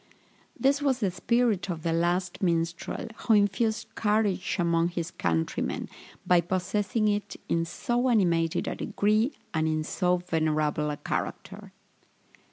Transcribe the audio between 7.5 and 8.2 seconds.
so